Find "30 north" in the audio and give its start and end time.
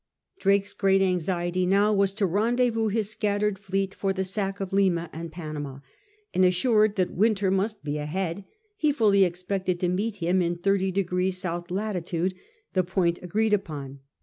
10.57-11.45